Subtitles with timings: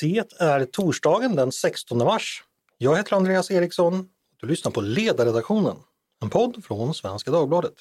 [0.00, 2.44] Det är torsdagen den 16 mars.
[2.78, 4.08] Jag heter Andreas Eriksson.
[4.40, 5.76] Du lyssnar på Ledarredaktionen,
[6.22, 7.72] en podd från Svenska Dagbladet.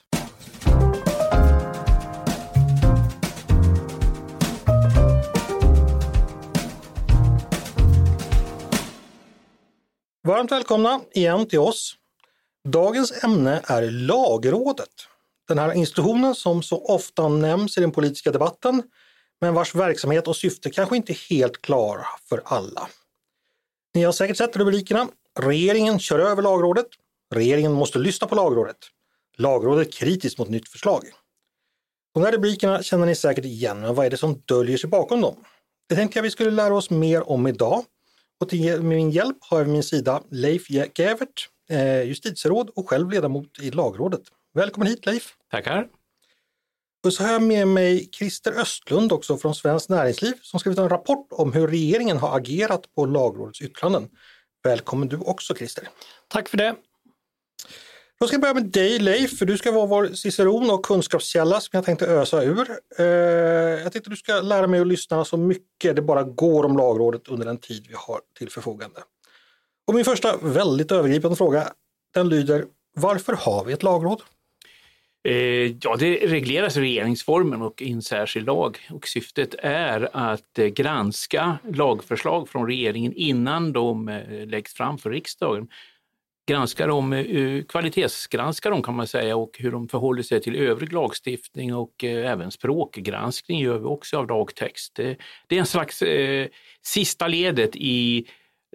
[10.27, 11.95] Varmt välkomna igen till oss.
[12.67, 14.87] Dagens ämne är Lagrådet.
[15.47, 18.83] Den här institutionen som så ofta nämns i den politiska debatten
[19.41, 22.89] men vars verksamhet och syfte kanske inte är helt klara för alla.
[23.93, 25.07] Ni har säkert sett rubrikerna.
[25.39, 26.87] Regeringen kör över Lagrådet.
[27.35, 28.77] Regeringen måste lyssna på Lagrådet.
[29.37, 31.03] Lagrådet kritiskt mot nytt förslag.
[32.13, 35.21] De här rubrikerna känner ni säkert igen, men vad är det som döljer sig bakom
[35.21, 35.35] dem?
[35.89, 37.83] Det tänkte jag vi skulle lära oss mer om idag.
[38.39, 43.11] Och till min hjälp har jag vid min sida Leif Gävert, eh, justitieråd och själv
[43.11, 44.21] ledamot i Lagrådet.
[44.53, 45.35] Välkommen hit Leif!
[45.51, 45.98] Tackar!
[47.05, 50.89] Och så har jag med mig Christer Östlund också från Svenskt Näringsliv som skrivit en
[50.89, 54.09] rapport om hur regeringen har agerat på Lagrådets yttranden.
[54.63, 55.89] Välkommen du också Christer!
[56.27, 56.75] Tack för det!
[58.19, 61.59] Då ska jag börja med dig Leif, för du ska vara vår ciceron och kunskapskälla
[61.59, 62.69] som jag tänkte ösa ur.
[62.97, 63.05] Eh,
[63.83, 67.27] jag tänkte du ska lära mig att lyssna så mycket det bara går om Lagrådet
[67.27, 68.99] under den tid vi har till förfogande.
[69.87, 71.73] Och min första väldigt övergripande fråga,
[72.13, 72.65] den lyder
[72.95, 74.21] Varför har vi ett lagråd?
[75.23, 80.59] Eh, ja, det regleras i regeringsformen och i en särskild lag och syftet är att
[80.59, 85.67] eh, granska lagförslag från regeringen innan de eh, läggs fram för riksdagen.
[86.49, 87.25] Granska dem,
[87.69, 92.51] kvalitetsgranska dem kan man säga och hur de förhåller sig till övrig lagstiftning och även
[92.51, 94.95] språkgranskning gör vi också av lagtext.
[95.47, 96.47] Det är en slags eh,
[96.81, 98.27] sista ledet i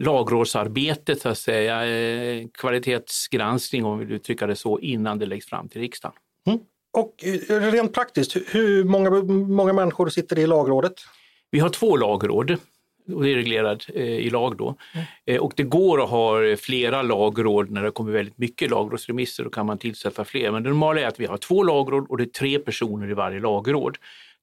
[0.02, 5.68] lagrådsarbetet, så att säga, kvalitetsgranskning om vi vill uttrycka det så, innan det läggs fram
[5.68, 6.16] till riksdagen.
[6.46, 6.58] Mm.
[6.92, 10.94] Och eh, rent praktiskt, hur många, många människor sitter i lagrådet?
[11.50, 12.56] Vi har två lagråd
[13.12, 14.76] och det är reglerat eh, i lag då.
[14.94, 15.06] Mm.
[15.26, 19.50] Eh, och det går att ha flera lagråd när det kommer väldigt mycket lagrådsremisser, då
[19.50, 20.50] kan man tillsätta fler.
[20.50, 23.14] Men det normala är att vi har två lagråd och det är tre personer i
[23.14, 23.98] varje lagråd.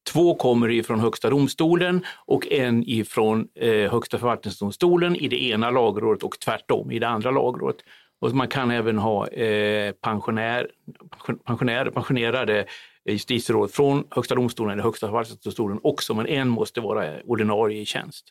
[0.09, 6.23] Två kommer ifrån Högsta domstolen och en ifrån eh, Högsta förvaltningsdomstolen i det ena lagrådet
[6.23, 7.77] och tvärtom i det andra lagrådet.
[8.21, 10.67] Och man kan även ha eh, pensionär,
[11.45, 12.65] pensionär, pensionerade
[13.05, 18.25] justitieråd från Högsta domstolen eller Högsta förvaltningsdomstolen också, men en måste vara ordinarie i tjänst.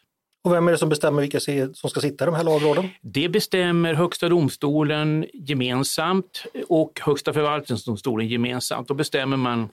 [0.44, 1.40] Och vem är det som bestämmer vilka
[1.74, 2.88] som ska sitta i de här lagråden?
[3.02, 8.88] Det bestämmer Högsta domstolen gemensamt och Högsta förvaltningsdomstolen gemensamt.
[8.88, 9.68] Då bestämmer man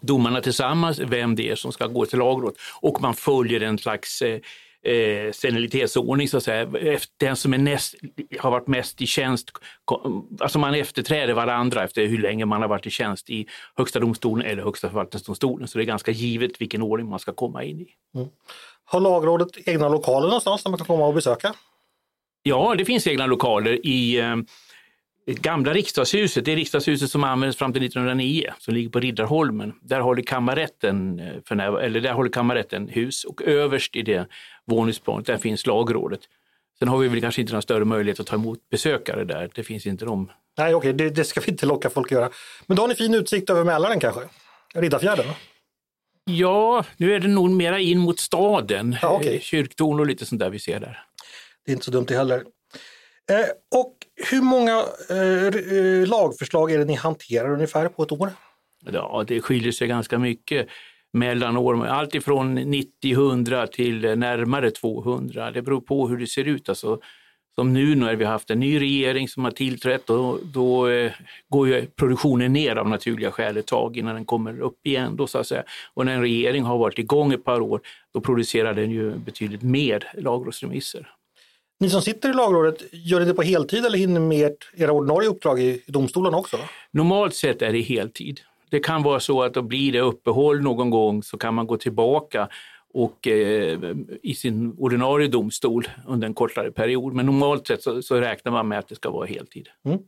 [0.00, 4.22] domarna tillsammans vem det är som ska gå till lagråd och man följer en slags
[4.86, 6.66] eh, eh, senilitetsordning så att säga.
[7.16, 7.94] Den som är näst,
[8.40, 9.50] har varit mest i tjänst,
[10.40, 14.46] alltså man efterträder varandra efter hur länge man har varit i tjänst i Högsta domstolen
[14.46, 15.68] eller Högsta förvaltningsdomstolen.
[15.68, 17.88] Så det är ganska givet vilken ordning man ska komma in i.
[18.14, 18.28] Mm.
[18.84, 21.54] Har lagrådet egna lokaler någonstans där man kan komma och besöka?
[22.42, 24.22] Ja, det finns egna lokaler i
[25.26, 29.72] eh, gamla riksdagshuset, det är riksdagshuset som användes fram till 1909, som ligger på Riddarholmen.
[29.82, 34.28] Där håller kammarrätten, eh, för eller där håller kammarrätten hus och överst i det
[34.64, 36.20] våningsplanet, där finns lagrådet.
[36.78, 39.64] Sen har vi väl kanske inte någon större möjlighet att ta emot besökare där, det
[39.64, 40.30] finns inte de.
[40.58, 42.30] Nej, okej, det, det, ska vi inte locka folk att göra.
[42.66, 44.20] Men då har ni fin utsikt över Mälaren kanske?
[44.74, 45.26] Riddarfjärden?
[46.24, 49.40] Ja, nu är det nog mera in mot staden, ja, okay.
[49.40, 51.02] kyrktorn och lite sånt där vi ser där.
[51.64, 52.44] Det är inte så dumt det heller.
[53.30, 53.94] Eh, och
[54.30, 58.30] hur många eh, eh, lagförslag är det ni hanterar ungefär på ett år?
[58.92, 60.68] Ja, det skiljer sig ganska mycket
[61.12, 65.50] mellan år, allt ifrån 90-100 till närmare 200.
[65.50, 66.68] Det beror på hur det ser ut.
[66.68, 67.00] Alltså,
[67.58, 71.12] som nu när vi har haft en ny regering som har tillträtt, då, då eh,
[71.48, 75.16] går ju produktionen ner av naturliga skäl ett tag innan den kommer upp igen.
[75.16, 75.62] Då, så att säga.
[75.94, 77.80] Och när en regering har varit igång ett par år,
[78.14, 81.08] då producerar den ju betydligt mer lagrådsremisser.
[81.78, 85.28] Ni som sitter i lagrådet, gör ni det på heltid eller hinner med era ordinarie
[85.28, 86.58] uppdrag i domstolen också?
[86.90, 88.40] Normalt sett är det heltid.
[88.70, 91.76] Det kan vara så att då blir det uppehåll någon gång så kan man gå
[91.76, 92.48] tillbaka
[92.94, 93.78] och eh,
[94.22, 97.14] i sin ordinarie domstol under en kortare period.
[97.14, 99.68] Men normalt sett så, så räknar man med att det ska vara heltid.
[99.84, 99.98] Mm.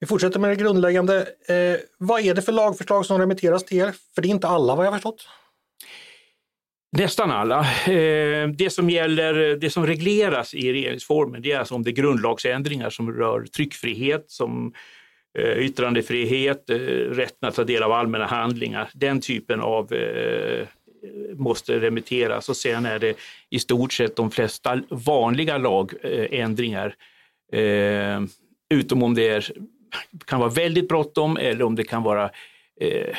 [0.00, 1.18] Vi fortsätter med det grundläggande.
[1.48, 3.94] Eh, vad är det för lagförslag som remitteras till er?
[4.14, 5.28] För det är inte alla vad jag förstått.
[6.92, 7.60] Nästan alla.
[7.86, 11.92] Eh, det som gäller, det som regleras i regeringsformen, det är alltså om det är
[11.92, 14.72] grundlagsändringar som rör tryckfrihet, som
[15.38, 18.90] eh, yttrandefrihet, eh, rätten att ta del av allmänna handlingar.
[18.94, 19.92] Den typen av
[21.34, 23.16] måste remitteras och sen är det
[23.50, 26.94] i stort sett de flesta vanliga lagändringar.
[28.70, 29.52] Utom om det är,
[30.26, 32.30] kan vara väldigt bråttom eller om det kan vara
[32.80, 33.14] eh,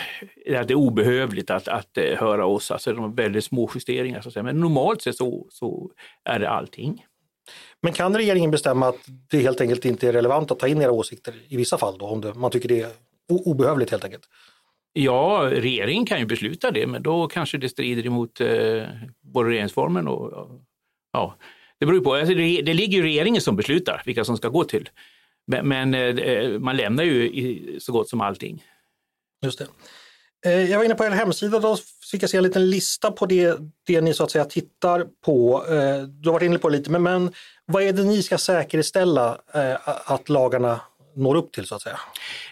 [0.45, 2.71] det är obehövligt att, att eh, höra oss.
[2.71, 4.21] Alltså de väldigt små justeringar.
[4.21, 4.43] Så att säga.
[4.43, 5.91] Men normalt sett så, så
[6.23, 7.05] är det allting.
[7.81, 10.91] Men kan regeringen bestämma att det helt enkelt inte är relevant att ta in era
[10.91, 12.91] åsikter i vissa fall då, om det, man tycker det är
[13.27, 14.23] obehövligt helt enkelt?
[14.93, 18.83] Ja, regeringen kan ju besluta det, men då kanske det strider emot eh,
[19.21, 20.49] både regeringsformen och
[21.13, 21.35] ja,
[21.79, 22.13] det beror på.
[22.13, 24.89] Alltså det, det ligger ju regeringen som beslutar vilka som ska gå till.
[25.47, 28.63] Men, men eh, man lämnar ju så gott som allting.
[29.41, 29.67] Just det.
[30.45, 31.77] Eh, jag var inne på er hemsida, då
[32.11, 33.57] fick jag se en liten lista på det,
[33.87, 35.65] det ni så att säga tittar på.
[35.69, 37.33] Eh, du har varit inne på det lite, men, men
[37.65, 40.81] vad är det ni ska säkerställa eh, att lagarna
[41.15, 41.99] når upp till så att säga?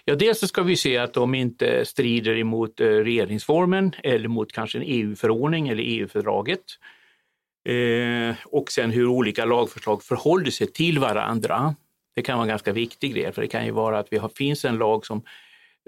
[0.06, 4.77] Ja, dels så ska vi se att de inte strider emot regeringsformen eller mot kanske
[4.77, 6.63] en EU-förordning eller EU-fördraget.
[8.45, 11.75] Och sen hur olika lagförslag förhåller sig till varandra.
[12.15, 14.30] Det kan vara en ganska viktig grej, för det kan ju vara att vi har,
[14.30, 15.24] finns en lag som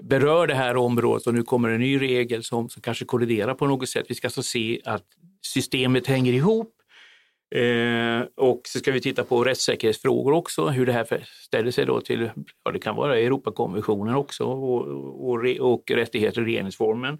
[0.08, 3.66] berör det här området och nu kommer en ny regel som, som kanske kolliderar på
[3.66, 4.06] något sätt.
[4.08, 5.04] Vi ska alltså se att
[5.42, 6.74] systemet hänger ihop
[7.54, 11.06] Eh, och så ska vi titta på rättssäkerhetsfrågor också, hur det här
[11.44, 12.30] ställer sig då till,
[12.64, 14.86] ja det kan vara Europakonventionen också och,
[15.30, 17.18] och, och rättigheter i regeringsformen.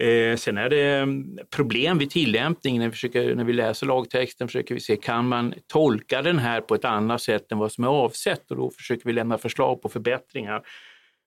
[0.00, 4.48] Eh, sen är det mm, problem vid tillämpning när vi, försöker, när vi läser lagtexten
[4.48, 7.84] försöker vi se, kan man tolka den här på ett annat sätt än vad som
[7.84, 8.50] är avsett?
[8.50, 10.62] Och då försöker vi lämna förslag på förbättringar.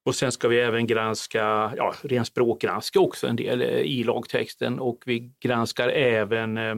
[0.06, 4.80] Och sen ska vi även granska, ja, ren språkgranska också en del eh, i lagtexten
[4.80, 6.76] och vi granskar även eh,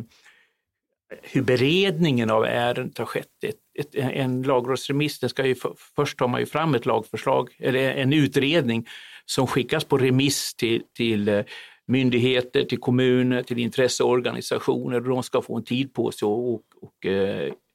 [1.21, 3.43] hur beredningen av ärendet har skett.
[3.45, 5.55] Ett, ett, en lagrådsremiss, den ska ju,
[5.95, 8.87] först tar man ju fram ett lagförslag, eller en utredning
[9.25, 11.43] som skickas på remiss till, till eh,
[11.87, 14.99] myndigheter, till kommuner, till intresseorganisationer.
[14.99, 17.05] De ska få en tid på sig och, och, och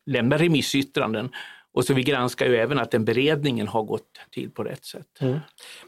[0.06, 1.30] lämna remissyttranden.
[1.74, 5.06] Och så vi granskar ju även att den beredningen har gått till på rätt sätt.
[5.20, 5.38] Mm.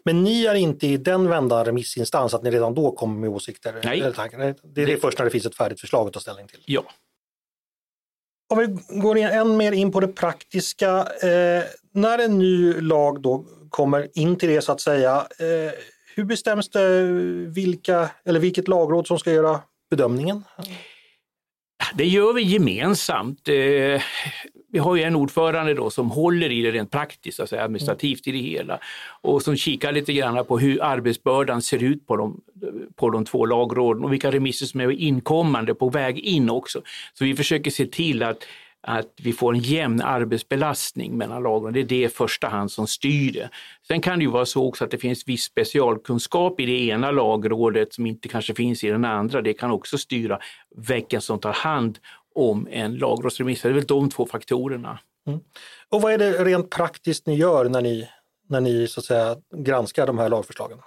[0.05, 3.81] Men ni är inte i den vändan remissinstans att ni redan då kommer med åsikter?
[3.85, 4.00] Nej.
[4.00, 6.62] Eller Det är det först när det finns ett färdigt förslag att ta ställning till?
[6.67, 6.85] Ja.
[8.49, 10.88] Om vi går än mer in på det praktiska.
[11.23, 15.27] Eh, när en ny lag då kommer in till det så att säga.
[15.38, 15.73] Eh,
[16.15, 17.03] hur bestäms det
[17.47, 19.61] vilka, eller vilket lagråd som ska göra
[19.91, 20.44] bedömningen?
[21.94, 23.49] Det gör vi gemensamt.
[24.72, 28.32] Vi har ju en ordförande då som håller i det rent praktiskt, alltså administrativt i
[28.32, 28.78] det hela
[29.20, 32.40] och som kikar lite grann på hur arbetsbördan ser ut på de,
[32.96, 36.82] på de två lagråden och vilka remisser som är inkommande på väg in också.
[37.14, 38.46] Så vi försöker se till att
[38.82, 41.72] att vi får en jämn arbetsbelastning mellan lagren.
[41.72, 43.50] Det är det i första hand som styr det.
[43.88, 47.11] Sen kan det ju vara så också att det finns viss specialkunskap i det ena
[47.11, 49.43] lagrådet som inte kanske finns i den andra.
[49.43, 50.38] Det kan också styra
[50.76, 51.99] vilken som tar hand
[52.35, 53.62] om en lagrådsremiss.
[53.62, 54.99] Det är väl de två faktorerna.
[55.27, 55.41] Mm.
[55.88, 58.09] Och vad är det rent praktiskt ni gör när ni,
[58.49, 60.79] när ni så att säga, granskar de här lagförslagen?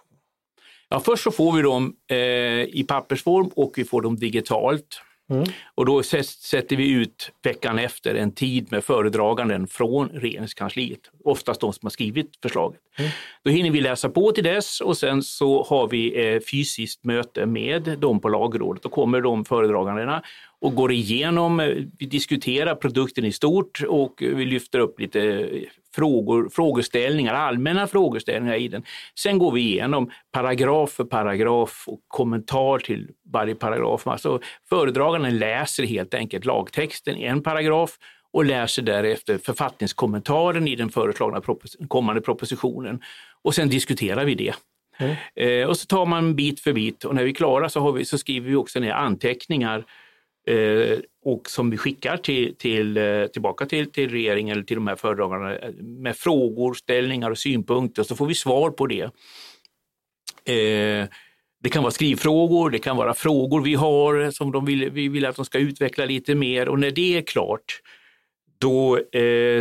[0.89, 2.17] Ja, först så får vi dem eh,
[2.63, 5.01] i pappersform och vi får dem digitalt.
[5.29, 5.45] Mm.
[5.75, 11.73] Och då sätter vi ut veckan efter en tid med föredraganden från regeringskansliet, oftast de
[11.73, 12.79] som har skrivit förslaget.
[12.97, 13.11] Mm.
[13.43, 17.45] Då hinner vi läsa på till dess och sen så har vi eh, fysiskt möte
[17.45, 18.83] med dem på lagrådet.
[18.83, 20.23] Då kommer de föredragandena
[20.63, 21.67] och går igenom, eh,
[21.99, 25.49] vi diskuterar produkten i stort och vi lyfter upp lite
[25.95, 28.83] frågor, frågeställningar, allmänna frågeställningar i den.
[29.19, 34.07] Sen går vi igenom paragraf för paragraf och kommentar till varje paragraf.
[34.07, 34.39] Alltså
[34.69, 37.97] föredraganden läser helt enkelt lagtexten i en paragraf
[38.31, 43.01] och läser därefter författningskommentaren i den föreslagna propos kommande propositionen.
[43.41, 44.53] Och sen diskuterar vi det.
[44.97, 45.15] Mm.
[45.35, 48.05] Eh, och så tar man bit för bit och när vi är klara så, vi,
[48.05, 49.83] så skriver vi också ner anteckningar eh,
[50.47, 54.87] Eh, och som vi skickar till, till, eh, tillbaka till, till regeringen eller till de
[54.87, 59.09] här föredragarna eh, med frågor, ställningar och synpunkter så får vi svar på det.
[61.63, 65.25] Det kan vara skrivfrågor, det kan vara frågor vi har som de vill, vi vill
[65.25, 67.81] att de ska utveckla lite mer och när det är klart
[68.57, 68.99] då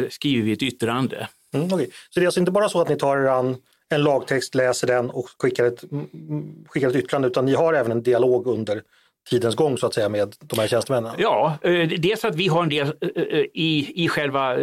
[0.09, 1.29] skriver vi ett yttrande.
[1.55, 1.87] Mm, okay.
[2.11, 3.57] Så det är alltså inte bara så att ni tar er an
[3.89, 7.75] en lagtext, läser den och skickar ett, mm, mm, skickar ett yttrande utan ni har
[7.75, 8.83] även en dialog under
[9.31, 11.14] tidens gång så att säga med de här tjänstemännen?
[11.19, 14.57] Ja, eh, dels att vi har en del eh, eh, i, i själva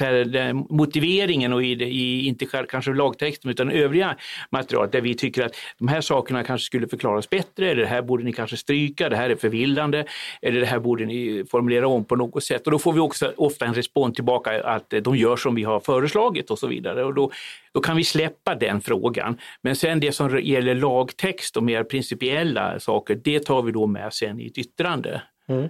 [0.00, 4.16] här, motiveringen och i, i, inte kanske lagtexten utan övriga
[4.50, 8.02] materialet där vi tycker att de här sakerna kanske skulle förklaras bättre eller det här
[8.02, 10.04] borde ni kanske stryka, det här är förvillande
[10.42, 12.66] eller det här borde ni formulera om på något sätt.
[12.66, 15.80] Och då får vi också ofta en respons tillbaka att de gör som vi har
[15.80, 17.04] föreslagit och så vidare.
[17.04, 17.30] Och då,
[17.72, 19.38] då kan vi släppa den frågan.
[19.62, 24.12] Men sen det som gäller lagtext och mer principiella saker, det tar vi då med
[24.12, 25.22] sen i ett yttrande.
[25.48, 25.68] Mm.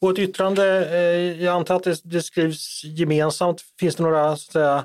[0.00, 3.60] Och ett yttrande, eh, jag antar att det, det, skrivs gemensamt.
[3.80, 4.84] Finns det några så att säga,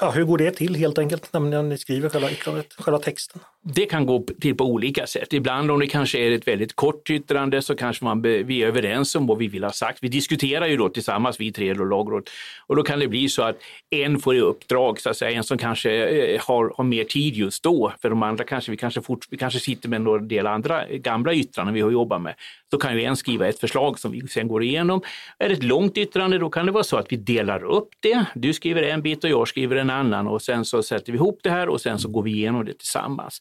[0.00, 3.40] Ja, hur går det till helt enkelt när ni skriver själva yttrandet, själva texten?
[3.74, 5.32] Det kan gå till på olika sätt.
[5.32, 9.14] Ibland om det kanske är ett väldigt kort yttrande så kanske man, vi är överens
[9.14, 9.98] om vad vi vill ha sagt.
[10.02, 12.30] Vi diskuterar ju då tillsammans, vi tre och lagråd.
[12.66, 13.56] Och då kan det bli så att
[13.90, 17.34] en får i uppdrag, så att säga, en som kanske eh, har, har mer tid
[17.34, 17.92] just då.
[18.02, 20.96] För de andra kanske, vi kanske, fort, vi kanske sitter med en del andra eh,
[20.96, 22.34] gamla yttranden vi har jobbat med.
[22.70, 25.02] Då kan ju en skriva ett förslag som vi sen går igenom.
[25.38, 28.24] Är det ett långt yttrande då kan det vara så att vi delar upp det.
[28.34, 31.40] Du skriver en bit och jag skriver en annan och sen så sätter vi ihop
[31.42, 33.40] det här och sen så går vi igenom det tillsammans.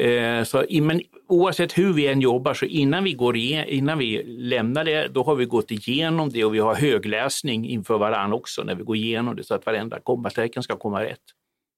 [0.00, 4.22] Eh, så, men oavsett hur vi än jobbar, så innan vi, går igen, innan vi
[4.22, 8.62] lämnar det, då har vi gått igenom det och vi har högläsning inför varandra också
[8.62, 11.20] när vi går igenom det så att varenda kommatecken ska komma rätt.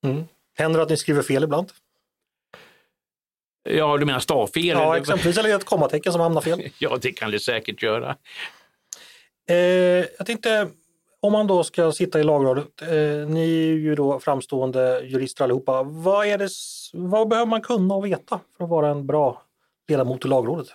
[0.04, 0.24] Mm.
[0.58, 1.72] Händer det att ni skriver fel ibland?
[3.68, 4.66] Ja, du menar stavfel?
[4.66, 6.62] Ja, exempelvis, eller ett kommatecken som hamnar fel.
[6.78, 8.16] ja, det kan det säkert göra.
[9.48, 9.56] Eh,
[10.18, 10.68] jag tänkte,
[11.26, 15.82] om man då ska sitta i lagrådet, eh, ni är ju då framstående jurister allihopa.
[15.82, 16.48] Vad, är det,
[16.92, 19.42] vad behöver man kunna och veta för att vara en bra
[19.88, 20.66] ledamot i lagrådet?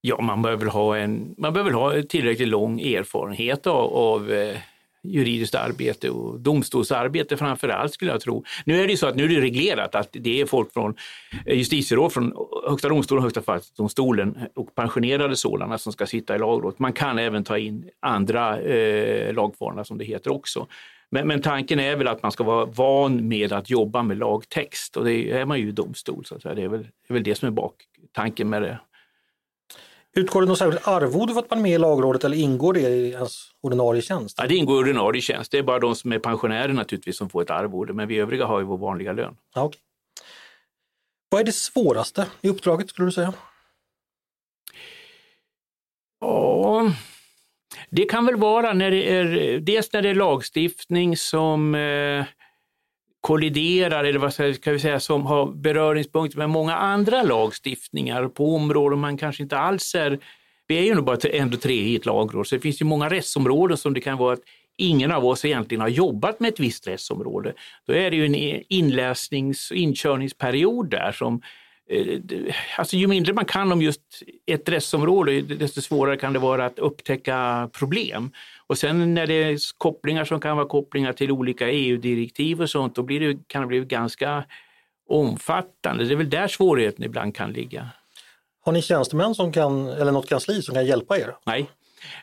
[0.00, 4.56] Ja, man behöver ha, en, man behöver ha tillräckligt lång erfarenhet av, av eh,
[5.02, 8.44] juridiskt arbete och domstolsarbete framför allt skulle jag tro.
[8.64, 10.94] Nu är det ju så att nu är det reglerat att det är folk från
[11.46, 12.32] eh, justitieråd från
[12.68, 16.78] Högsta domstolen, Högsta förvaltningsdomstolen och pensionerade sådana som ska sitta i lagrådet.
[16.78, 20.66] Man kan även ta in andra eh, lagfarna som det heter också.
[21.10, 24.96] Men, men, tanken är väl att man ska vara van med att jobba med lagtext
[24.96, 26.24] och det är man ju i domstol.
[26.24, 26.54] Så att säga.
[26.54, 28.78] Det, är väl, det är väl det som är baktanken med det.
[30.18, 32.80] Utgår det något särskilt arvode för att man är med i lagrådet eller ingår det
[32.80, 34.38] i ens ordinarie tjänst?
[34.40, 35.52] Ja, det ingår i ordinarie tjänst.
[35.52, 38.46] Det är bara de som är pensionärer naturligtvis som får ett arvode, men vi övriga
[38.46, 39.36] har ju vår vanliga lön.
[39.54, 39.80] Ja, okay.
[41.30, 43.32] Vad är det svåraste i uppdraget skulle du säga?
[46.20, 46.92] Ja,
[47.90, 52.24] det kan väl vara när det är, dels när det är lagstiftning som eh,
[53.28, 58.98] kolliderar, eller vad ska vi säga, som har beröringspunkter med många andra lagstiftningar på områden
[58.98, 60.18] man kanske inte alls är...
[60.66, 63.08] Vi är ju nog bara ändå tre i ett lagråd, så det finns ju många
[63.08, 64.40] rättsområden som det kan vara att
[64.76, 67.52] ingen av oss egentligen har jobbat med ett visst rättsområde.
[67.86, 71.42] Då är det ju en inläsnings och inkörningsperiod där som
[71.90, 74.02] eh, alltså ju mindre man kan om just
[74.46, 78.30] ett rättsområde, desto svårare kan det vara att upptäcka problem.
[78.68, 82.94] Och sen när det är kopplingar som kan vara kopplingar till olika EU-direktiv och sånt,
[82.94, 84.44] då blir det, kan det bli ganska
[85.08, 86.04] omfattande.
[86.04, 87.88] Det är väl där svårigheten ibland kan ligga.
[88.64, 91.34] Har ni tjänstemän som kan, eller något kansli som kan hjälpa er?
[91.46, 91.70] Nej.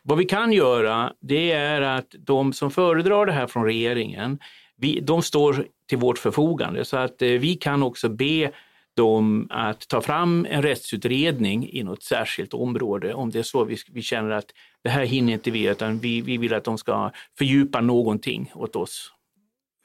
[0.03, 4.39] Vad vi kan göra, det är att de som föredrar det här från regeringen,
[4.77, 8.51] vi, de står till vårt förfogande så att eh, vi kan också be
[8.95, 13.77] dem att ta fram en rättsutredning i något särskilt område om det är så vi,
[13.91, 14.45] vi känner att
[14.83, 18.75] det här hinner inte vi utan vi, vi vill att de ska fördjupa någonting åt
[18.75, 19.11] oss.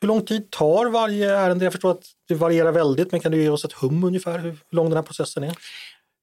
[0.01, 1.65] Hur lång tid tar varje ärende?
[1.65, 4.57] Jag förstår att det varierar väldigt men kan du ge oss ett hum ungefär hur
[4.71, 5.55] lång den här processen är?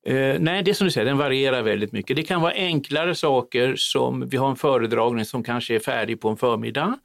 [0.06, 2.16] Eh, nej, det är som du säger, den varierar väldigt mycket.
[2.16, 6.30] Det kan vara enklare saker som vi har en föredragning som kanske är färdig på
[6.30, 7.00] en förmiddag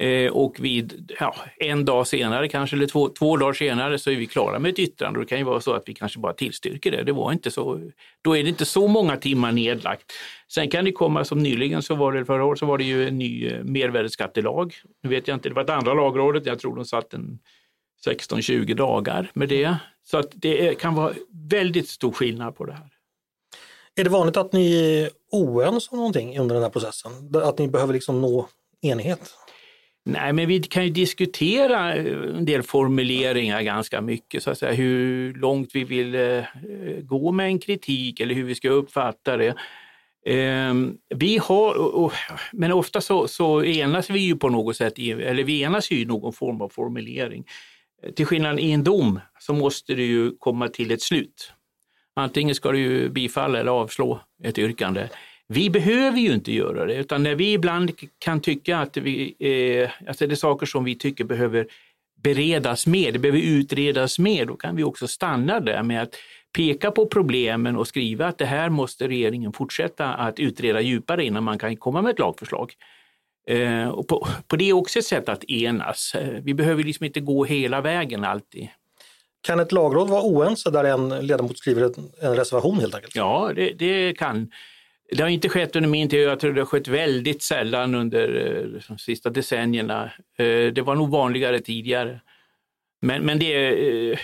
[0.00, 4.16] Eh, och vid ja, en dag senare, kanske eller två, två dagar senare, så är
[4.16, 5.20] vi klara med ett yttrande.
[5.20, 7.02] Det kan ju vara så att vi kanske bara tillstyrker det.
[7.02, 7.90] det var inte så,
[8.22, 10.12] då är det inte så många timmar nedlagt.
[10.48, 13.08] Sen kan det komma, som nyligen, så var det förra året, så var det ju
[13.08, 14.74] en ny eh, mervärdesskattelag.
[15.02, 17.38] Nu vet jag inte, det var ett andra lagrådet, jag tror de satt en
[18.06, 19.76] 16-20 dagar med det.
[20.04, 21.12] Så att det är, kan vara
[21.50, 22.88] väldigt stor skillnad på det här.
[23.96, 27.12] Är det vanligt att ni är oense om någonting under den här processen?
[27.34, 28.48] Att ni behöver liksom nå
[28.82, 29.34] enighet?
[30.10, 34.72] Nej, men vi kan ju diskutera eh, en del formuleringar ganska mycket, så att säga,
[34.72, 36.44] hur långt vi vill eh,
[37.02, 39.54] gå med en kritik eller hur vi ska uppfatta det.
[40.26, 42.12] Ehm, vi har,
[42.52, 46.04] men ofta så, så enas vi ju på något sätt, eller vi enas ju i
[46.04, 47.44] någon form av formulering.
[48.16, 51.52] Till skillnad i en dom så måste det ju komma till ett slut.
[52.16, 55.08] Antingen ska du bifalla eller avslå ett yrkande.
[55.48, 60.08] Vi behöver ju inte göra det, utan när vi ibland kan tycka att vi, eh,
[60.08, 61.66] alltså det är saker som vi tycker behöver
[62.22, 66.14] beredas mer, det behöver utredas mer, då kan vi också stanna där med att
[66.56, 71.44] peka på problemen och skriva att det här måste regeringen fortsätta att utreda djupare innan
[71.44, 72.72] man kan komma med ett lagförslag.
[73.48, 76.14] Eh, och på, på det är också ett sätt att enas.
[76.14, 78.68] Eh, vi behöver liksom inte gå hela vägen alltid.
[79.40, 83.16] Kan ett lagråd vara oense där en ledamot skriver en reservation helt enkelt?
[83.16, 84.50] Ja, det, det kan.
[85.16, 88.28] Det har inte skett under min tid, jag tror det har skett väldigt sällan under
[88.88, 90.04] de sista decennierna.
[90.38, 92.20] Eh, det var nog vanligare tidigare.
[93.00, 94.20] Men, men det är,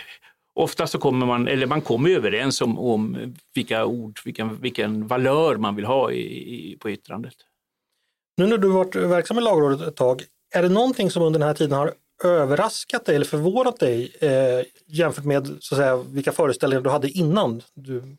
[0.55, 5.57] ofta så kommer man, eller man kommer överens om, om vilka ord, vilken, vilken valör
[5.57, 7.35] man vill ha i, i, på yttrandet.
[8.37, 10.23] Nu när du varit verksam i lagrådet ett tag,
[10.55, 14.67] Är det någonting som under den här tiden har överraskat dig eller förvånat dig eh,
[14.87, 17.63] jämfört med så att säga, vilka föreställningar du hade innan?
[17.75, 18.17] Du,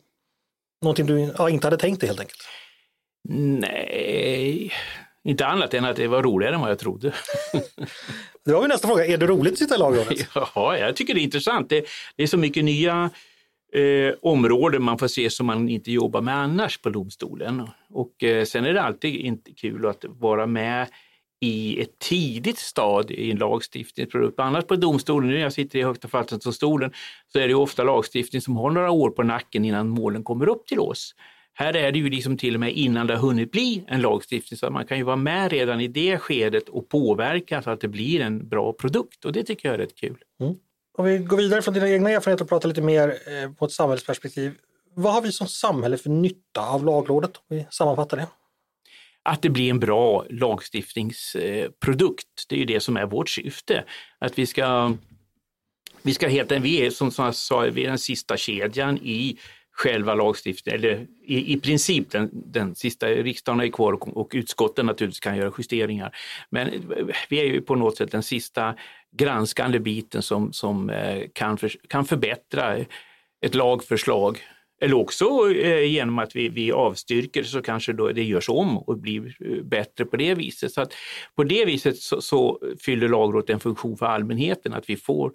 [0.82, 2.42] någonting du ja, inte hade tänkt dig helt enkelt?
[3.28, 4.72] Nej,
[5.24, 7.12] inte annat än att det var roligare än vad jag trodde.
[8.44, 10.28] det var min nästa fråga, är det roligt att sitta i lagrådet?
[10.54, 11.68] Ja, jag tycker det är intressant.
[11.68, 13.10] Det, det är så mycket nya
[13.72, 17.68] eh, områden man får se som man inte jobbar med annars på domstolen.
[17.90, 20.86] Och eh, sen är det alltid inte kul att vara med
[21.40, 24.40] i ett tidigt stad i en lagstiftningsprodukt.
[24.40, 26.92] Annars på domstolen, nu när jag sitter i Högsta förvaltningsdomstolen,
[27.32, 30.66] så är det ofta lagstiftning som har några år på nacken innan målen kommer upp
[30.66, 31.14] till oss.
[31.54, 34.58] Här är det ju liksom till och med innan det har hunnit bli en lagstiftning,
[34.58, 37.88] så man kan ju vara med redan i det skedet och påverka så att det
[37.88, 40.16] blir en bra produkt och det tycker jag är rätt kul.
[40.40, 40.54] Mm.
[40.98, 43.72] Om vi går vidare från dina egna erfarenheter och pratar lite mer eh, på ett
[43.72, 44.52] samhällsperspektiv.
[44.94, 47.36] Vad har vi som samhälle för nytta av lagrådet?
[47.36, 48.26] Om vi sammanfattar det
[49.26, 52.26] att det blir en bra lagstiftningsprodukt.
[52.48, 53.84] Det är ju det som är vårt syfte.
[54.18, 54.94] Att vi ska,
[56.02, 59.38] vi ska helt enkelt, vi är som jag sa, vi är den sista kedjan i
[59.72, 64.86] själva lagstiftningen, eller i, i princip den, den sista, riksdagen är kvar och, och utskotten
[64.86, 66.16] naturligtvis kan göra justeringar.
[66.50, 66.92] Men
[67.28, 68.74] vi är ju på något sätt den sista
[69.16, 72.76] granskande biten som, som eh, kan, för, kan förbättra
[73.40, 74.38] ett lagförslag
[74.80, 78.98] eller också eh, genom att vi, vi avstyrker så kanske då det görs om och
[78.98, 80.72] blir eh, bättre på det viset.
[80.72, 80.92] Så att
[81.34, 85.32] på det viset så, så fyller lagrådet en funktion för allmänheten, att vi får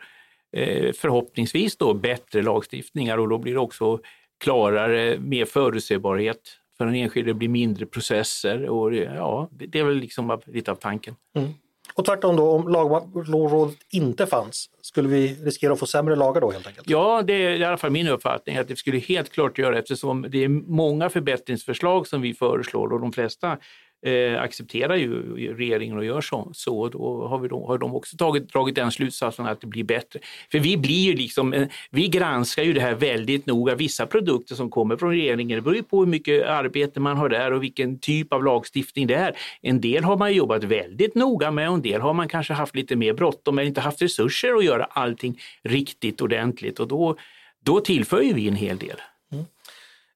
[0.57, 3.99] eh, förhoppningsvis då bättre lagstiftningar och då blir det också
[4.43, 9.97] klarare, mer förutsägbarhet för den enskilde, det blir mindre processer och ja, det är väl
[9.97, 11.15] liksom lite av tanken.
[11.35, 11.49] Mm.
[11.93, 16.51] Och tvärtom då, om lagrådet inte fanns, skulle vi riskera att få sämre lagar då
[16.51, 16.89] helt enkelt?
[16.89, 20.25] Ja, det är i alla fall min uppfattning att det skulle helt klart göra eftersom
[20.29, 23.57] det är många förbättringsförslag som vi föreslår och de flesta
[24.05, 26.49] eh, accepterar ju regeringen och gör så.
[26.53, 29.83] så då har, vi då, har de också tagit, dragit den slutsatsen att det blir
[29.83, 30.19] bättre.
[30.51, 33.75] För vi blir ju liksom, eh, vi granskar ju det här väldigt noga.
[33.75, 37.29] Vissa produkter som kommer från regeringen, det beror ju på hur mycket arbete man har
[37.29, 39.37] där och vilken typ av lagstiftning det är.
[39.61, 42.75] En del har man jobbat väldigt noga med och en del har man kanske haft
[42.75, 47.15] lite mer bråttom eller inte haft resurser att göra allting riktigt ordentligt och då,
[47.63, 48.97] då tillför ju vi en hel del.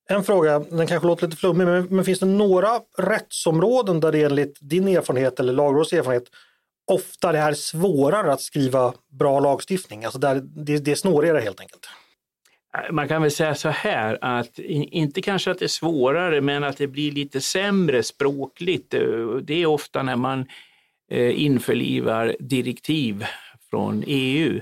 [0.10, 4.24] En fråga, den kanske låter lite flummig, men, men finns det några rättsområden där det
[4.24, 6.30] enligt din erfarenhet eller Lagrådets erfarenhet
[6.92, 10.06] ofta det är svårare att skriva bra lagstiftning?
[10.06, 11.90] Alltså där det, det är snårigare helt enkelt?
[12.78, 16.64] Eh, man kan väl säga så här att inte kanske att det är svårare men
[16.64, 18.94] att det blir lite sämre språkligt.
[18.94, 19.02] Eh,
[19.44, 20.46] det är ofta när man
[21.12, 23.26] eh, införlivar direktiv
[23.70, 24.62] från EU.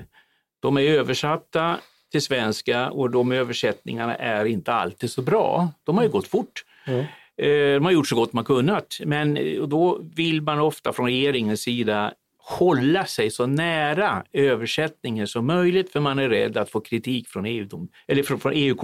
[0.60, 1.78] De är översatta
[2.14, 5.68] till svenska och de översättningarna är inte alltid så bra.
[5.84, 6.64] De har ju gått fort.
[6.86, 7.00] Mm.
[7.36, 11.06] Eh, de har gjort så gott man kunnat, men eh, då vill man ofta från
[11.06, 16.80] regeringens sida hålla sig så nära översättningen som möjligt för man är rädd att få
[16.80, 17.88] kritik från EU-kommissionen.
[18.06, 18.74] Eller från EU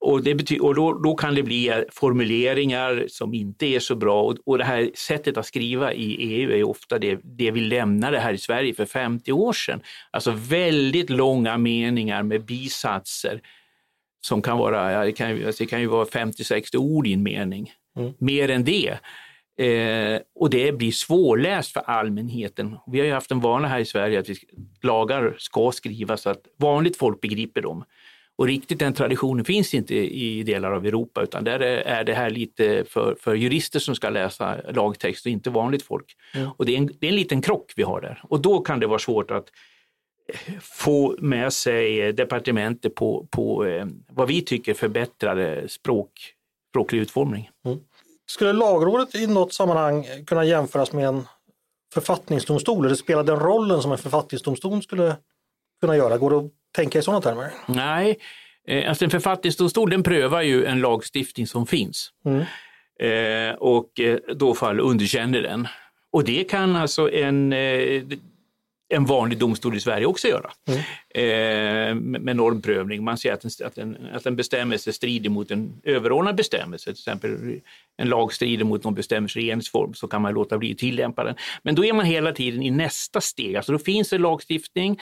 [0.00, 4.36] och, det och då, då, kan det bli formuleringar som inte är så bra och,
[4.46, 8.32] och det här sättet att skriva i EU är ofta det, det vi lämnade här
[8.32, 9.82] i Sverige för 50 år sedan.
[10.10, 13.40] Alltså väldigt långa meningar med bisatser
[14.20, 17.72] som kan vara, det, kan, alltså det kan ju vara 50-60 ord i en mening.
[17.98, 18.12] Mm.
[18.18, 18.98] Mer än det.
[19.66, 22.76] Eh, och det blir svårläst för allmänheten.
[22.86, 24.36] Vi har ju haft en vana här i Sverige att vi,
[24.82, 27.84] lagar ska skrivas så att vanligt folk begriper dem.
[28.40, 32.30] Och riktigt den traditionen finns inte i delar av Europa utan där är det här
[32.30, 36.16] lite för, för jurister som ska läsa lagtext och inte vanligt folk.
[36.34, 36.50] Mm.
[36.56, 38.80] Och det är, en, det är en liten krock vi har där och då kan
[38.80, 39.44] det vara svårt att
[40.32, 46.10] eh, få med sig departementet på, på eh, vad vi tycker förbättrade språk,
[46.70, 47.50] språklig utformning.
[47.64, 47.78] Mm.
[48.26, 51.26] Skulle lagrådet i något sammanhang kunna jämföras med en
[51.94, 55.16] författningsdomstol eller spela den rollen som en författningsdomstol skulle
[55.80, 56.18] kunna göra?
[56.18, 57.50] Går det att tänka i sådana termer?
[57.66, 58.18] Nej,
[58.68, 62.40] eh, alltså en författningsdomstol den prövar ju en lagstiftning som finns mm.
[63.00, 65.68] eh, och eh, då fall underkänner den.
[66.12, 67.52] Och det kan alltså en,
[68.88, 70.50] en vanlig domstol i Sverige också göra
[71.14, 71.98] mm.
[72.24, 73.04] med normprövning.
[73.04, 76.92] Man ser att en, att, en, att en bestämmelse strider mot en överordnad bestämmelse, till
[76.92, 77.60] exempel
[77.96, 81.24] en lag strider mot någon bestämmelse i regeringsform, så kan man låta bli att tillämpa
[81.24, 81.34] den.
[81.62, 85.00] Men då är man hela tiden i nästa steg, alltså då finns det lagstiftning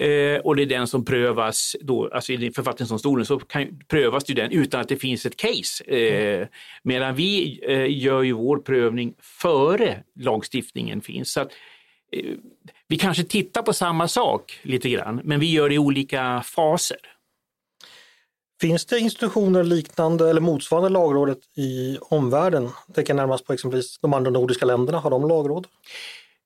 [0.00, 4.34] Eh, och det är den som prövas, då, alltså i författningsdomstolen så kan, prövas ju
[4.34, 5.84] den utan att det finns ett case.
[5.84, 6.46] Eh,
[6.82, 11.32] medan vi eh, gör ju vår prövning före lagstiftningen finns.
[11.32, 11.52] Så att,
[12.12, 12.34] eh,
[12.88, 16.98] vi kanske tittar på samma sak lite grann, men vi gör det i olika faser.
[18.60, 22.70] Finns det institutioner liknande eller motsvarande lagrådet i omvärlden?
[22.86, 25.66] Jag tänker närmast på exempelvis de andra nordiska länderna, har de lagråd?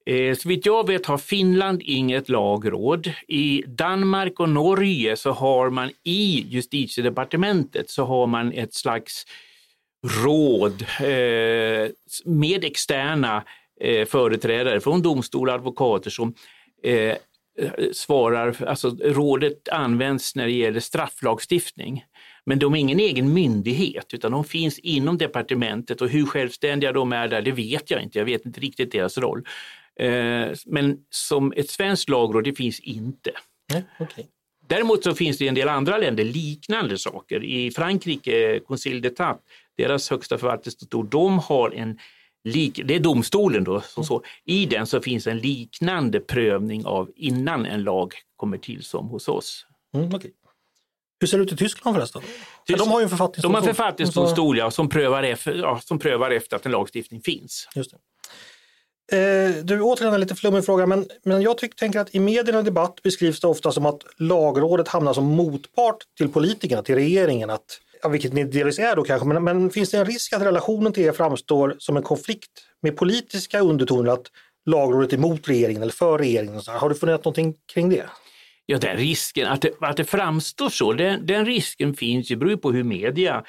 [0.06, 3.12] Eh, så vitt jag vet har Finland inget lagråd.
[3.28, 9.26] I Danmark och Norge så har man i justitiedepartementet så har man ett slags
[10.24, 11.90] råd eh,
[12.24, 13.44] med externa
[13.80, 16.34] eh, företrädare från domstolar och advokater som
[16.82, 17.16] eh,
[17.92, 22.04] svarar, alltså rådet används när det gäller strafflagstiftning.
[22.44, 27.12] Men de är ingen egen myndighet utan de finns inom departementet och hur självständiga de
[27.12, 28.18] är där, det vet jag inte.
[28.18, 29.44] Jag vet inte riktigt deras roll.
[30.00, 33.30] Eh, men som ett svenskt lagråd, det finns inte.
[33.72, 34.24] Nej, okay.
[34.68, 37.44] Däremot så finns det i en del andra länder liknande saker.
[37.44, 39.38] I Frankrike, Conseil d'État,
[39.76, 41.98] deras högsta förvaltningsdomstol, de har en
[42.44, 47.10] lik, det är domstolen då, så, så, i den så finns en liknande prövning av
[47.16, 49.66] innan en lag kommer till som hos oss.
[49.94, 50.30] Mm, okay.
[51.20, 52.22] Hur ser det ut i Tyskland förresten?
[52.66, 52.78] Tysk...
[52.78, 53.52] de har ju en författningsdomstol.
[53.52, 57.20] De har en författningsdomstol ja, som, prövar efter, ja, som prövar efter att en lagstiftning
[57.20, 57.68] finns.
[57.74, 57.96] Just det.
[59.12, 62.58] Eh, du, återigen en lite flummig fråga, men, men jag tyck, tänker att i medierna
[62.58, 67.50] och debatt beskrivs det ofta som att lagrådet hamnar som motpart till politikerna, till regeringen.
[67.50, 70.42] Att, ja, vilket ni delvis är då kanske, men, men finns det en risk att
[70.42, 72.50] relationen till er framstår som en konflikt
[72.82, 74.26] med politiska undertoner, att
[74.66, 76.60] lagrådet är emot regeringen eller för regeringen?
[76.66, 78.04] Har du funderat någonting kring det?
[78.66, 82.56] Ja, den risken, att det, att det framstår så, den, den risken finns ju, beror
[82.56, 83.44] på hur media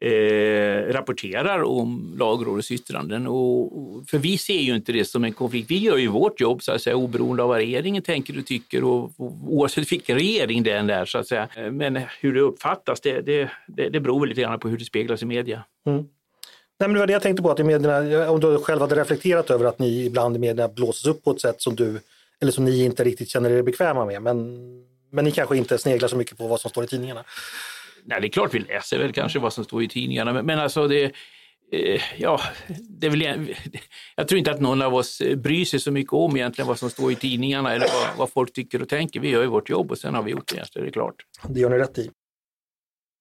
[0.00, 3.26] eh, rapporterar om lagrådets yttranden.
[3.26, 5.70] Och, och, för vi ser ju inte det som en konflikt.
[5.70, 8.84] Vi gör ju vårt jobb så att säga, oberoende av vad regeringen tänker och tycker
[8.84, 11.04] och, och oavsett vilken regering det än är.
[11.04, 11.48] Så att säga.
[11.56, 14.84] Eh, men hur det uppfattas, det, det, det, det beror lite grann på hur det
[14.84, 15.64] speglas i media.
[15.86, 16.04] Mm.
[16.80, 18.94] Nej, men det var det jag tänkte på, att i medierna, om du själv hade
[18.94, 22.00] reflekterat över att ni ibland i medierna blåses upp på ett sätt som du,
[22.40, 24.22] eller som ni inte riktigt känner er bekväma med.
[24.22, 24.58] Men,
[25.10, 27.24] men ni kanske inte sneglar så mycket på vad som står i tidningarna.
[28.08, 30.58] Nej, det är klart vi läser väl kanske vad som står i tidningarna, men, men
[30.58, 31.04] alltså det,
[31.72, 32.40] eh, ja,
[32.88, 33.54] det är väl,
[34.16, 36.78] jag tror inte att någon av oss eh, bryr sig så mycket om egentligen vad
[36.78, 39.20] som står i tidningarna eller vad, vad folk tycker och tänker.
[39.20, 41.14] Vi gör ju vårt jobb och sen har vi gjort det, så det är klart.
[41.48, 42.10] Det gör ni rätt i.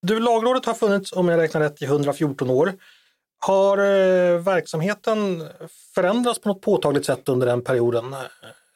[0.01, 2.73] Du, Lagrådet har funnits, om jag räknar rätt, i 114 år.
[3.39, 5.47] Har eh, verksamheten
[5.95, 8.15] förändrats på något påtagligt sätt under den perioden?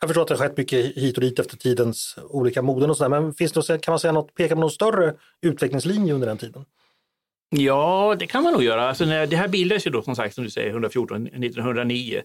[0.02, 2.98] Jag förstår att det har skett mycket hit och dit efter tidens olika moden och
[2.98, 6.38] sådär, men finns det, kan man säga något, peka på någon större utvecklingslinje under den
[6.38, 6.66] tiden?
[7.50, 8.90] Ja, det kan man nog göra.
[8.90, 12.22] Alltså, det här bildades ju då som sagt, som du säger, 114, 1909.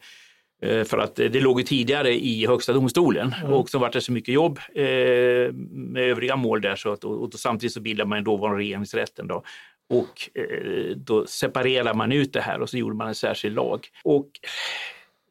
[0.63, 3.53] Eh, för att det låg ju tidigare i Högsta domstolen mm.
[3.53, 7.23] och så var det så mycket jobb eh, med övriga mål där så att, och,
[7.23, 9.27] och samtidigt så bildade man dåvarande regeringsrätten.
[9.27, 9.43] Då.
[9.89, 13.89] Och eh, då separerade man ut det här och så gjorde man en särskild lag.
[14.05, 14.31] Och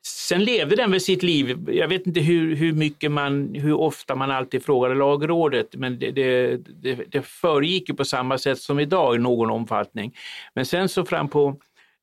[0.06, 1.70] Sen levde den väl sitt liv.
[1.70, 6.12] Jag vet inte hur, hur mycket man, hur ofta man alltid frågade lagrådet, men det,
[6.12, 10.16] det, det, det föregick ju på samma sätt som idag i någon omfattning.
[10.54, 11.56] Men sen så fram på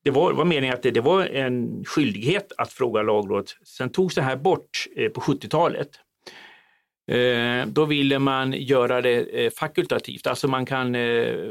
[0.04, 3.56] det var, var meningen att det, det, var en skyldighet att fråga lagrådet.
[3.64, 5.88] Sen togs det här bort eh, på 70-talet.
[7.10, 10.96] Eh, då ville man göra det eh, fakultativt, alltså man kan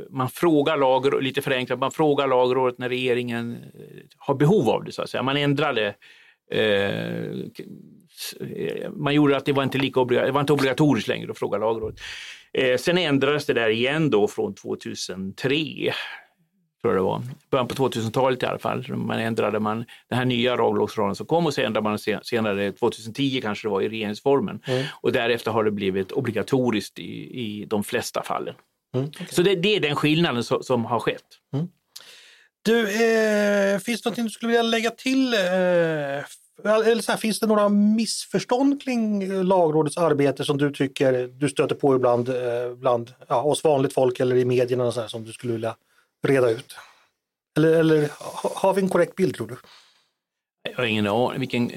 [0.09, 3.57] man frågar lagrådet, lite förenklat, man frågar lagrådet när regeringen
[4.17, 5.23] har behov av det så att säga.
[5.23, 5.95] Man ändrade
[8.95, 11.57] man gjorde att det var inte, lika obliga, det var inte obligatoriskt längre att fråga
[11.57, 11.99] lagrådet.
[12.53, 15.93] Eh, sen ändrades det där igen då från 2003
[16.81, 18.95] tror jag det var, början på 2000-talet i alla fall.
[18.95, 23.41] Man ändrade man den här nya lagrådsrollen som kom och så ändrade man senare, 2010
[23.41, 24.59] kanske det var, i regeringsformen.
[24.65, 24.85] Mm.
[25.01, 28.55] Och därefter har det blivit obligatoriskt i, i de flesta fallen.
[28.95, 29.27] Mm, okay.
[29.29, 31.25] Så det, det, är den skillnaden som, som har skett.
[31.53, 31.67] Mm.
[32.61, 35.39] Du, eh, finns det något du skulle vilja lägga till eh,
[36.63, 41.75] eller så här, finns det några missförstånd kring lagrådets arbete som du tycker du stöter
[41.75, 45.33] på ibland eh, bland ja, oss vanligt folk eller i medierna så här, som du
[45.33, 45.75] skulle vilja
[46.27, 46.75] reda ut?
[47.57, 48.09] Eller, eller
[48.61, 49.55] har vi en korrekt bild tror du?
[50.69, 51.71] Jag har ingen aning vilken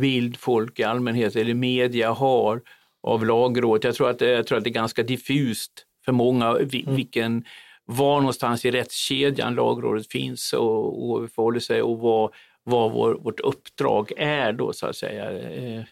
[0.00, 2.62] bild folk i allmänhet eller media har
[3.02, 3.84] av lagrådet.
[3.84, 5.72] Jag tror att, jag tror att det är ganska diffust
[6.04, 6.94] för många mm.
[6.94, 7.44] vilken,
[7.84, 12.32] var någonstans i rättskedjan lagrådet finns och, och förhåller sig och vad
[12.68, 15.50] vad vår, vårt uppdrag är då så att säga.
[15.50, 15.84] Eh,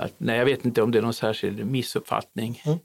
[0.00, 2.62] att, nej, jag vet inte om det är någon särskild missuppfattning.
[2.66, 2.78] Mm.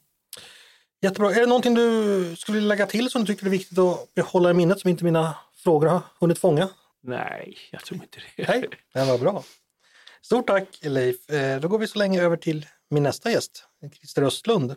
[1.02, 1.32] Jättebra.
[1.32, 4.54] Är det någonting du skulle lägga till som du tycker är viktigt att behålla i
[4.54, 6.70] minnet som inte mina frågor har hunnit fånga?
[7.04, 8.48] Nej, jag tror inte det.
[8.48, 9.44] Nej, det var bra.
[10.22, 11.30] Stort tack Leif.
[11.30, 14.76] Eh, då går vi så länge över till min nästa gäst, Christer Östlund.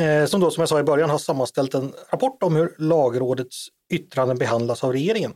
[0.00, 3.68] Eh, som då som jag sa i början har sammanställt en rapport om hur lagrådets
[3.92, 5.32] yttranden behandlas av regeringen.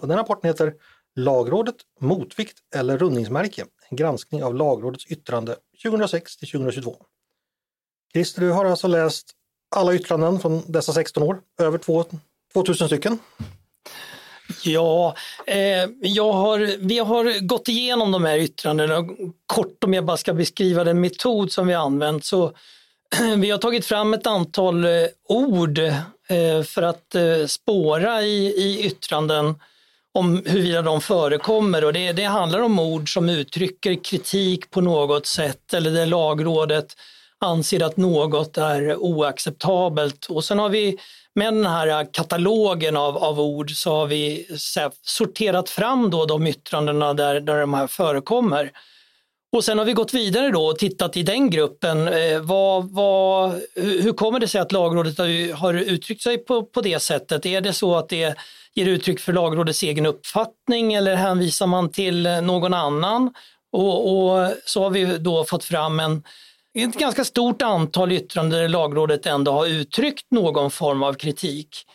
[0.00, 0.74] Och den rapporten heter
[1.16, 3.64] Lagrådet, motvikt eller rundningsmärke.
[3.88, 6.96] En granskning av Lagrådets yttrande 2006 till 2022.
[8.12, 9.32] Christer, du har alltså läst
[9.76, 11.78] alla yttranden från dessa 16 år, över
[12.52, 13.18] 2000 stycken.
[14.64, 19.08] Ja, eh, jag har, vi har gått igenom de här yttrandena.
[19.46, 22.52] Kort om jag bara ska beskriva den metod som vi har använt så
[23.38, 24.90] vi har tagit fram ett antal eh,
[25.28, 29.54] ord eh, för att eh, spåra i, i yttranden
[30.14, 35.26] om huruvida de förekommer och det, det handlar om ord som uttrycker kritik på något
[35.26, 36.96] sätt eller där lagrådet
[37.38, 40.26] anser att något är oacceptabelt.
[40.26, 40.98] Och sen har vi
[41.34, 44.46] med den här katalogen av, av ord så har vi
[45.02, 48.70] sorterat fram då de yttrandena där, där de här förekommer.
[49.56, 52.08] Och sen har vi gått vidare då och tittat i den gruppen.
[52.08, 55.18] Eh, vad, vad, hur kommer det sig att lagrådet
[55.58, 57.46] har uttryckt sig på, på det sättet?
[57.46, 58.36] Är det så att det
[58.74, 63.34] ger uttryck för lagrådets egen uppfattning eller hänvisar man till eh, någon annan?
[63.72, 66.22] Och, och så har vi då fått fram en,
[66.74, 71.86] ett ganska stort antal yttranden där lagrådet ändå har uttryckt någon form av kritik.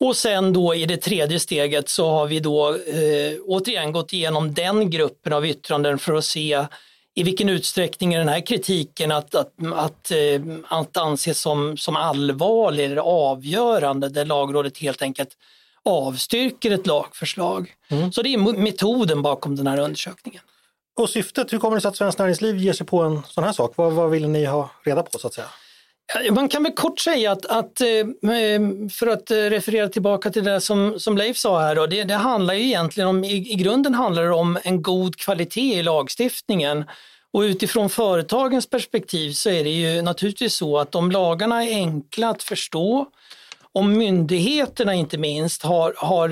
[0.00, 4.54] Och sen då i det tredje steget så har vi då eh, återigen gått igenom
[4.54, 6.66] den gruppen av yttranden för att se
[7.14, 11.96] i vilken utsträckning är den här kritiken att, att, att, eh, att anses som, som
[11.96, 15.30] allvarlig eller avgörande där lagrådet helt enkelt
[15.84, 17.74] avstyrker ett lagförslag.
[17.88, 18.12] Mm.
[18.12, 20.42] Så det är metoden bakom den här undersökningen.
[20.96, 23.52] Och syftet, hur kommer det sig att Svenskt Näringsliv ger sig på en sån här
[23.52, 23.72] sak?
[23.76, 25.48] Vad, vad vill ni ha reda på så att säga?
[26.30, 27.88] Man kan väl kort säga att, att, eh,
[28.36, 28.60] eh,
[28.92, 32.14] för att eh, referera tillbaka till det som, som Leif sa här, då, det, det
[32.14, 36.84] handlar ju egentligen om, i, i grunden handlar det om en god kvalitet i lagstiftningen.
[37.32, 42.28] Och utifrån företagens perspektiv så är det ju naturligtvis så att om lagarna är enkla
[42.28, 43.06] att förstå,
[43.72, 46.28] om myndigheterna inte minst har, har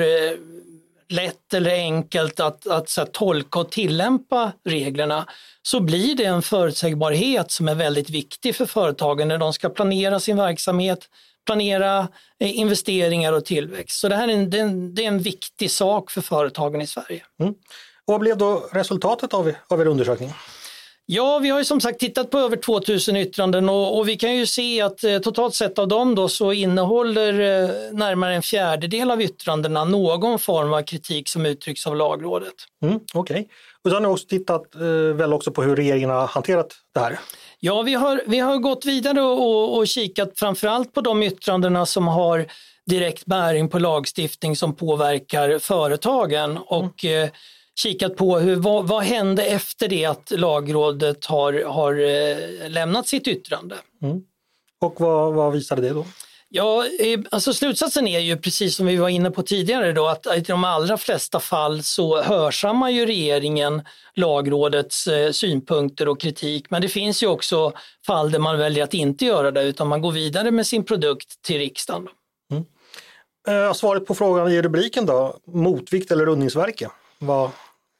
[1.08, 5.26] lätt eller enkelt att, att så här, tolka och tillämpa reglerna
[5.62, 10.20] så blir det en förutsägbarhet som är väldigt viktig för företagen när de ska planera
[10.20, 10.98] sin verksamhet,
[11.46, 12.08] planera
[12.40, 14.00] eh, investeringar och tillväxt.
[14.00, 16.80] Så det här är en, det är en, det är en viktig sak för företagen
[16.80, 17.24] i Sverige.
[17.40, 17.54] Mm.
[18.04, 20.32] Och vad blev då resultatet av, av er undersökning?
[21.10, 24.36] Ja, vi har ju som sagt tittat på över 2000 yttranden och, och vi kan
[24.36, 29.10] ju se att eh, totalt sett av dem då så innehåller eh, närmare en fjärdedel
[29.10, 32.54] av yttrandena någon form av kritik som uttrycks av lagrådet.
[32.82, 33.44] Mm, Okej, okay.
[33.84, 34.80] och så har ni också tittat eh,
[35.16, 37.18] väl också på hur regeringen har hanterat det här?
[37.60, 42.08] Ja, vi har, vi har gått vidare och, och kikat framförallt på de yttrandena som
[42.08, 42.46] har
[42.86, 46.58] direkt bäring på lagstiftning som påverkar företagen.
[46.58, 47.28] Och, mm
[47.78, 53.28] kikat på hur, vad, vad hände efter det att lagrådet har, har eh, lämnat sitt
[53.28, 53.76] yttrande.
[54.02, 54.22] Mm.
[54.80, 56.06] Och vad, vad visade det då?
[56.48, 60.26] Ja, eh, alltså slutsatsen är ju precis som vi var inne på tidigare då att
[60.36, 63.82] i de allra flesta fall så hörsammar ju regeringen
[64.14, 66.70] lagrådets eh, synpunkter och kritik.
[66.70, 67.72] Men det finns ju också
[68.06, 71.42] fall där man väljer att inte göra det utan man går vidare med sin produkt
[71.42, 72.08] till riksdagen.
[72.50, 73.74] Mm.
[73.74, 76.88] Svaret på frågan i rubriken då, motvikt eller rundningsverke?
[77.18, 77.50] Vad,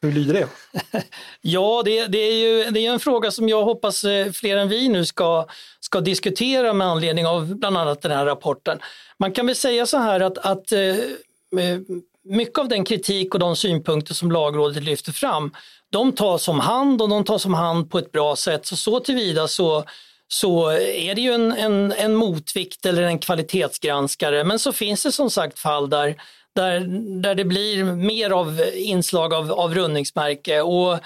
[0.02, 0.48] hur lyder det?
[1.40, 4.68] ja, det, det, är ju det är en fråga som jag hoppas eh, fler än
[4.68, 5.46] vi nu ska,
[5.80, 8.78] ska diskutera med anledning av bland annat den här rapporten.
[9.18, 11.78] Man kan väl säga så här att, att eh, eh,
[12.24, 15.54] mycket av den kritik och de synpunkter som lagrådet lyfter fram,
[15.90, 18.66] de tas om hand och de tas om hand på ett bra sätt.
[18.66, 19.84] Så, så tillvida så,
[20.28, 24.44] så är det ju en, en, en motvikt eller en kvalitetsgranskare.
[24.44, 26.16] Men så finns det som sagt fall där
[26.54, 26.80] där,
[27.22, 30.60] där det blir mer av inslag av, av rundningsmärke.
[30.60, 30.98] Och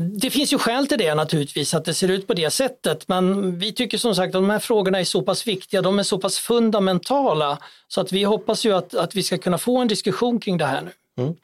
[0.00, 3.08] det finns ju skäl till det naturligtvis, att det ser ut på det sättet.
[3.08, 6.02] Men vi tycker som sagt att de här frågorna är så pass viktiga, de är
[6.02, 7.58] så pass fundamentala,
[7.88, 10.64] så att vi hoppas ju att, att vi ska kunna få en diskussion kring det
[10.64, 11.22] här nu.
[11.22, 11.34] Mm.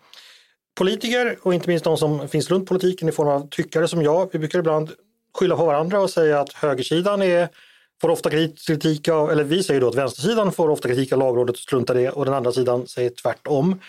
[0.75, 4.29] Politiker och inte minst de som finns runt politiken i form av tyckare som jag,
[4.33, 4.90] vi brukar ibland
[5.38, 7.49] skylla på varandra och säga att högersidan är
[8.03, 11.57] får ofta kritik av, eller vi säger då att vänstersidan får ofta kritik av lagrådet
[11.57, 13.81] och struntar det och den andra sidan säger tvärtom.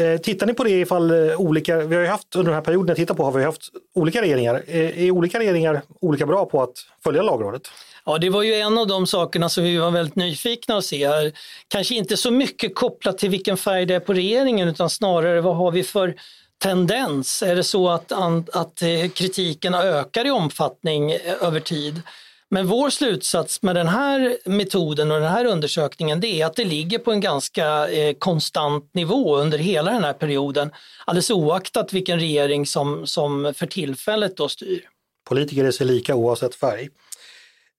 [0.00, 2.64] Eh, tittar ni på det ifall eh, olika, vi har ju haft under den här
[2.64, 3.62] perioden jag tittar på har vi haft
[3.94, 4.62] olika regeringar.
[4.66, 7.62] Eh, är olika regeringar olika bra på att följa lagrådet?
[8.04, 11.08] Ja, det var ju en av de sakerna som vi var väldigt nyfikna att se
[11.08, 11.32] här.
[11.68, 15.56] Kanske inte så mycket kopplat till vilken färg det är på regeringen utan snarare vad
[15.56, 16.14] har vi för
[16.62, 17.42] tendens?
[17.42, 18.12] Är det så att,
[18.52, 22.02] att eh, kritiken ökar i omfattning eh, över tid?
[22.50, 26.64] Men vår slutsats med den här metoden och den här undersökningen det är att det
[26.64, 30.70] ligger på en ganska eh, konstant nivå under hela den här perioden.
[31.04, 34.88] Alldeles oaktat vilken regering som, som för tillfället då styr.
[35.28, 36.88] Politiker är sig lika oavsett färg.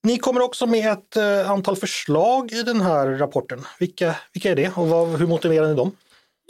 [0.03, 3.65] Ni kommer också med ett eh, antal förslag i den här rapporten.
[3.79, 5.91] Vilka, vilka är det och vad, hur motiverar ni dem?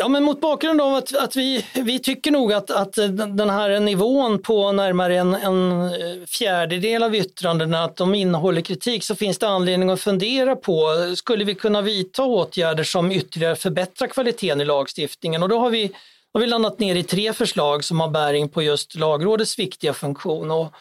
[0.02, 2.94] Ja, men mot bakgrund av att, att vi, vi tycker nog att, att
[3.38, 5.92] den här nivån på närmare en, en
[6.28, 11.44] fjärdedel av yttrandena, att de innehåller kritik, så finns det anledning att fundera på, skulle
[11.44, 15.44] vi kunna vidta åtgärder som ytterligare förbättrar kvaliteten i lagstiftningen?
[15.44, 15.92] Och då har vi,
[16.34, 20.52] har vi landat ner i tre förslag som har bäring på just lagrådets viktiga funktion.
[20.52, 20.74] Och,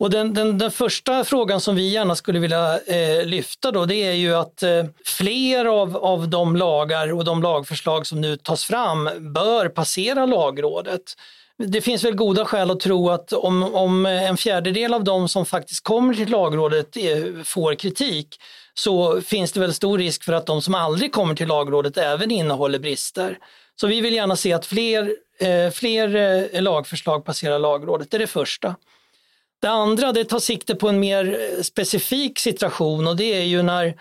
[0.00, 3.94] och den, den, den, första frågan som vi gärna skulle vilja eh, lyfta då, det
[3.94, 8.64] är ju att eh, fler av, av de lagar och de lagförslag som nu tas
[8.64, 11.02] fram bör passera lagrådet.
[11.58, 15.46] Det finns väl goda skäl att tro att om, om en fjärdedel av de som
[15.46, 18.36] faktiskt kommer till lagrådet är, får kritik
[18.74, 22.30] så finns det väl stor risk för att de som aldrig kommer till lagrådet även
[22.30, 23.38] innehåller brister.
[23.80, 26.16] Så vi vill gärna se att fler, eh, fler
[26.54, 28.74] eh, lagförslag passerar lagrådet, det är det första.
[29.60, 33.62] Det andra det tar sikte på en mer eh, specifik situation och det är ju
[33.62, 33.94] när,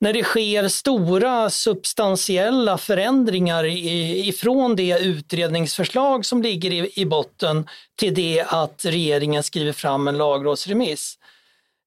[0.00, 8.14] när det sker stora substantiella förändringar ifrån det utredningsförslag som ligger i, i botten till
[8.14, 11.18] det att regeringen skriver fram en lagrådsremiss.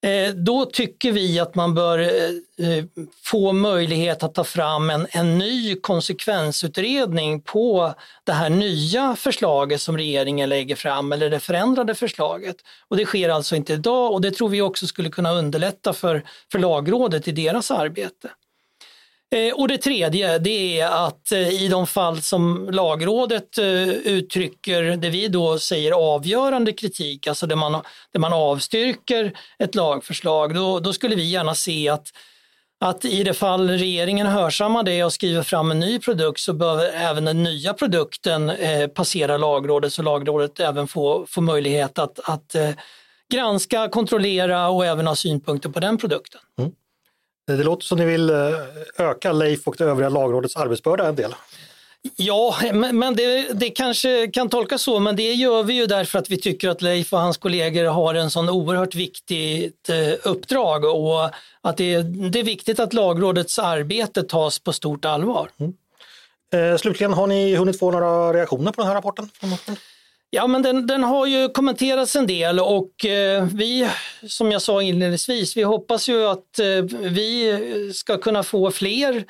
[0.04, 2.86] Eh, då tycker vi att man bör eh, eh,
[3.24, 9.98] få möjlighet att ta fram en, en ny konsekvensutredning på det här nya förslaget som
[9.98, 12.56] regeringen lägger fram eller det förändrade förslaget.
[12.88, 16.24] Och det sker alltså inte idag och det tror vi också skulle kunna underlätta för,
[16.52, 18.30] för lagrådet i deras arbete.
[19.36, 24.84] Eh, och det tredje det är att eh, i de fall som lagrådet eh, uttrycker
[24.84, 27.72] det vi då säger avgörande kritik, alltså där man,
[28.12, 32.08] där man avstyrker ett lagförslag, då, då skulle vi gärna se att
[32.84, 36.86] att i det fall regeringen hörsammar det och skriver fram en ny produkt så behöver
[36.86, 38.52] även den nya produkten
[38.96, 42.56] passera lagrådet så lagrådet även får, får möjlighet att, att
[43.34, 46.42] granska, kontrollera och även ha synpunkter på den produkten.
[46.60, 46.72] Mm.
[47.48, 48.36] Det låter som ni vill eh,
[48.98, 51.36] öka Leif och det övriga lagrådets arbetsbörda en del.
[52.16, 52.56] Ja,
[52.94, 56.38] men det, det, kanske kan tolkas så, men det gör vi ju därför att vi
[56.38, 61.30] tycker att Leif och hans kollegor har en sån oerhört viktigt eh, uppdrag och
[61.62, 65.50] att det, det är viktigt att lagrådets arbete tas på stort allvar.
[65.60, 65.74] Mm.
[66.54, 69.30] Eh, slutligen, har ni hunnit få några reaktioner på den här rapporten?
[70.34, 73.90] Ja, men den, den, har ju kommenterats en del och eh, vi,
[74.28, 79.26] som jag sa inledningsvis, vi hoppas ju att eh, vi ska kunna få fler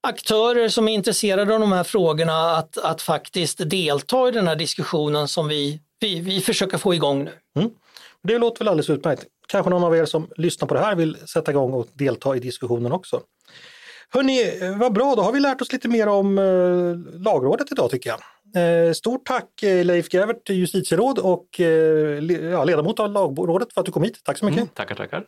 [0.00, 4.56] aktörer som är intresserade av de här frågorna att, att faktiskt delta i den här
[4.56, 7.32] diskussionen som vi, vi, vi försöker få igång nu.
[7.56, 7.70] Mm.
[8.22, 9.24] Det låter väl alldeles utmärkt.
[9.48, 12.40] Kanske någon av er som lyssnar på det här vill sätta igång och delta i
[12.40, 13.20] diskussionen också.
[14.10, 18.10] Hörni, vad bra, då har vi lärt oss lite mer om eh, lagrådet idag tycker
[18.10, 18.18] jag.
[18.56, 22.22] Eh, stort tack eh, Leif Grävert, justitieråd och eh,
[22.64, 24.20] ledamot av lagrådet för att du kom hit.
[24.24, 24.60] Tack så mycket.
[24.60, 25.24] Mm, tackar, tackar.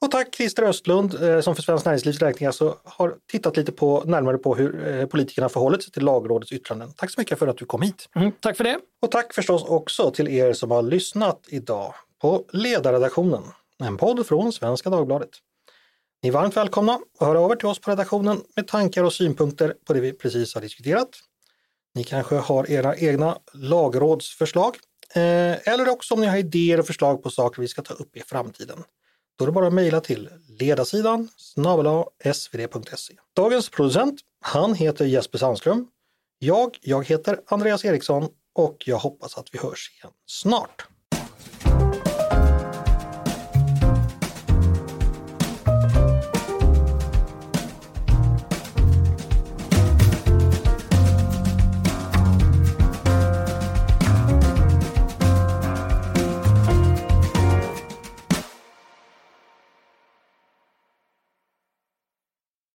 [0.00, 1.12] Och tack Christer Östlund
[1.44, 5.82] som för Svenskt Näringslivs räkning alltså har tittat lite på, närmare på hur politikerna förhållit
[5.82, 6.92] sig till lagrådets yttranden.
[6.96, 8.08] Tack så mycket för att du kom hit.
[8.16, 8.78] Mm, tack för det.
[9.02, 13.42] Och tack förstås också till er som har lyssnat idag på Ledarredaktionen,
[13.84, 15.30] en podd från Svenska Dagbladet.
[16.22, 19.74] Ni är varmt välkomna att höra över till oss på redaktionen med tankar och synpunkter
[19.86, 21.08] på det vi precis har diskuterat.
[21.94, 24.76] Ni kanske har era egna lagrådsförslag
[25.14, 28.16] eh, eller också om ni har idéer och förslag på saker vi ska ta upp
[28.16, 28.84] i framtiden.
[29.38, 30.28] Då är det bara att mejla till
[30.58, 31.28] ledarsidan
[32.34, 33.14] svd.se.
[33.36, 35.86] Dagens producent, han heter Jesper Sandström.
[36.38, 40.86] Jag, jag heter Andreas Eriksson och jag hoppas att vi hörs igen snart.